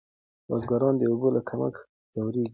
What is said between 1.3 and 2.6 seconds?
له کمښت ځوریږي.